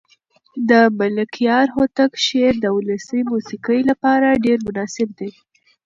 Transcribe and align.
د 0.69 0.71
ملکیار 0.99 1.65
هوتک 1.75 2.11
شعر 2.25 2.53
د 2.63 2.67
ولسي 2.77 3.21
موسیقۍ 3.31 3.79
لپاره 3.89 4.39
ډېر 4.45 4.57
مناسب 4.67 5.09
دی. 5.19 5.31